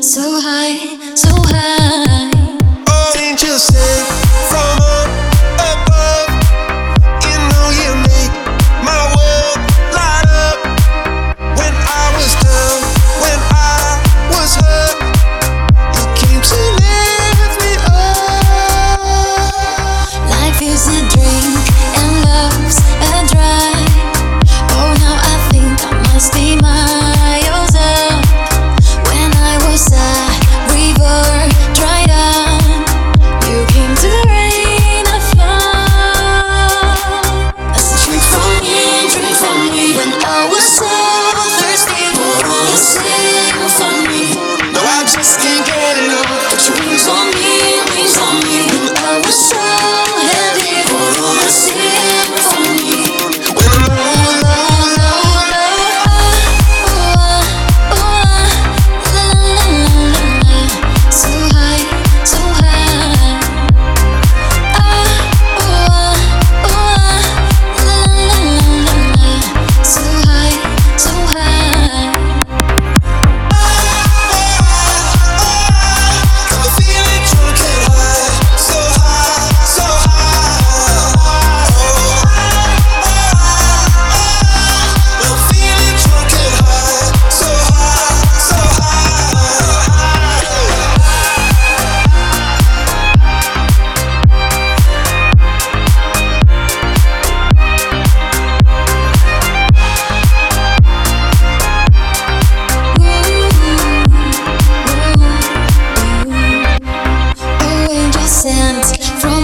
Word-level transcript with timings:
So 0.00 0.40
high, 0.40 1.14
so 1.14 1.28
high. 1.30 2.05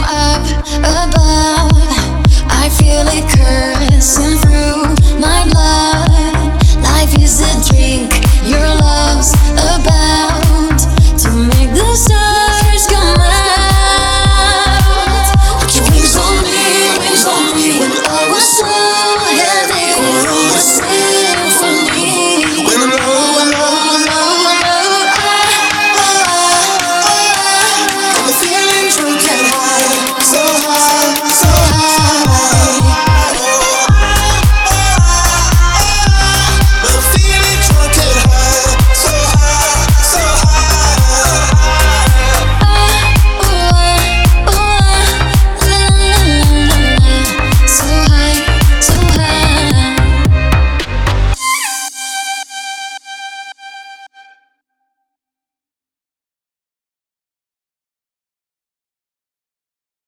up 0.02 0.42
above. 0.78 1.72
I 2.50 2.68
feel 2.78 3.06
it 3.08 3.26
coursing 3.30 4.38
through. 4.38 5.01